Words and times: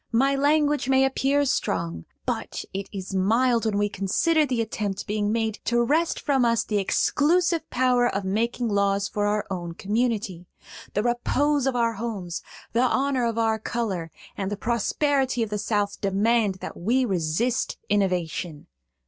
"My 0.11 0.35
language 0.35 0.89
may 0.89 1.05
appear 1.05 1.45
strong; 1.45 2.05
but 2.25 2.65
it 2.73 2.89
is 2.91 3.13
mild 3.13 3.65
when 3.65 3.77
we 3.77 3.87
consider 3.87 4.47
the 4.47 4.59
attempt 4.59 5.05
being 5.05 5.31
made 5.31 5.59
to 5.65 5.83
wrest 5.83 6.19
from 6.19 6.43
us 6.43 6.63
the 6.63 6.79
exclusive 6.79 7.69
power 7.69 8.09
of 8.09 8.23
making 8.23 8.67
laws 8.67 9.07
for 9.07 9.27
our 9.27 9.45
own 9.51 9.75
community. 9.75 10.47
The 10.95 11.03
repose 11.03 11.67
of 11.67 11.75
our 11.75 11.93
homes, 11.93 12.41
the 12.73 12.81
honor 12.81 13.27
of 13.27 13.37
our 13.37 13.59
color, 13.59 14.09
and 14.35 14.49
the 14.51 14.57
prosperity 14.57 15.43
of 15.43 15.51
the 15.51 15.59
South 15.59 16.01
demand 16.01 16.55
that 16.61 16.75
we 16.75 17.05
resist 17.05 17.77
innovation. 17.87 18.65